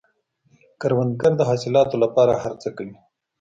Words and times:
کروندګر 0.81 1.31
د 1.37 1.41
حاصل 1.49 1.75
له 2.01 2.07
پاره 2.15 2.33
هر 2.43 2.53
څه 2.61 2.69
کوي 2.77 2.95